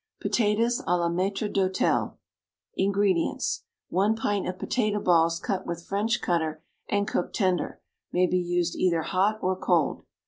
[0.19, 2.17] =Potatoes à la Maître d'Hôtel.=
[2.75, 3.65] INGREDIENTS.
[3.91, 7.79] 1 pint of potato balls, cut with French cutter, and cooked tender,
[8.11, 10.03] may be used either hot or cold.